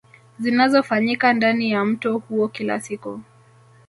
[0.39, 3.19] Zinazofanyika ndani ya mto huo kila siku